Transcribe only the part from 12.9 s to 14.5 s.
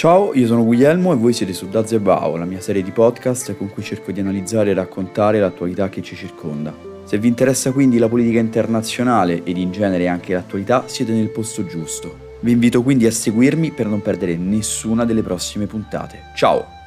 a seguirmi per non perdere